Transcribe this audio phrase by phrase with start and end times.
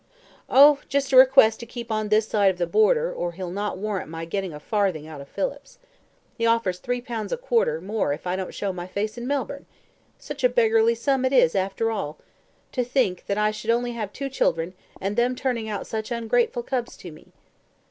[0.49, 0.79] "Oh!
[0.89, 4.09] just a request to keep on this side of the border, or he'll not warrant
[4.09, 5.77] my getting a farthing out of Phillips.
[6.39, 9.67] He offers three pound a quarter more if I don't show my face in Melbourne!
[10.17, 12.17] Such a beggarly sum it is after all!
[12.71, 16.63] To think that I should only have two children, and them turning out such ungrateful
[16.63, 17.27] cubs to me!"